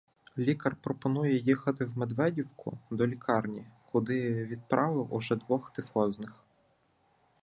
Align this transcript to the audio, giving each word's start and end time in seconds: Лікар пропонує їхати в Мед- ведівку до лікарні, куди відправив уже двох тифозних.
Лікар 0.37 0.75
пропонує 0.75 1.35
їхати 1.37 1.85
в 1.85 1.97
Мед- 1.97 2.13
ведівку 2.13 2.79
до 2.91 3.07
лікарні, 3.07 3.67
куди 3.91 4.45
відправив 4.45 5.13
уже 5.13 5.35
двох 5.35 5.71
тифозних. 5.73 6.33